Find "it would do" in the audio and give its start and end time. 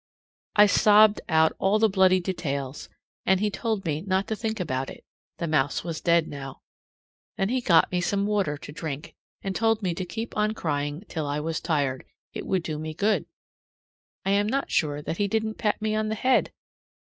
12.33-12.79